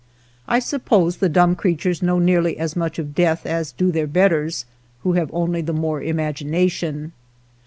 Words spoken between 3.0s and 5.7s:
death as do their betters, who have only